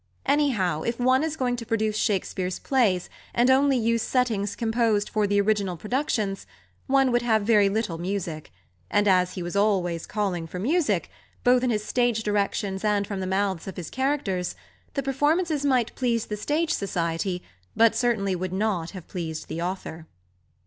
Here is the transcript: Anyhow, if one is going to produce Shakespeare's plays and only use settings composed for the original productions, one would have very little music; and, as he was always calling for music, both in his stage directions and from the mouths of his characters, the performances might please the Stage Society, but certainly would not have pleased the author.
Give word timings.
Anyhow, 0.25 0.81
if 0.81 0.99
one 0.99 1.23
is 1.23 1.37
going 1.37 1.55
to 1.57 1.63
produce 1.67 1.95
Shakespeare's 1.95 2.57
plays 2.57 3.07
and 3.35 3.51
only 3.51 3.77
use 3.77 4.01
settings 4.01 4.55
composed 4.55 5.07
for 5.09 5.27
the 5.27 5.39
original 5.39 5.77
productions, 5.77 6.47
one 6.87 7.11
would 7.11 7.21
have 7.21 7.43
very 7.43 7.69
little 7.69 7.99
music; 7.99 8.51
and, 8.89 9.07
as 9.07 9.33
he 9.35 9.43
was 9.43 9.55
always 9.55 10.07
calling 10.07 10.47
for 10.47 10.57
music, 10.57 11.11
both 11.43 11.61
in 11.61 11.69
his 11.69 11.85
stage 11.85 12.23
directions 12.23 12.83
and 12.83 13.05
from 13.05 13.19
the 13.19 13.27
mouths 13.27 13.67
of 13.67 13.77
his 13.77 13.91
characters, 13.91 14.55
the 14.95 15.03
performances 15.03 15.63
might 15.63 15.93
please 15.93 16.25
the 16.25 16.35
Stage 16.35 16.71
Society, 16.71 17.43
but 17.75 17.95
certainly 17.95 18.35
would 18.35 18.51
not 18.53 18.89
have 18.97 19.07
pleased 19.07 19.49
the 19.49 19.61
author. 19.61 20.07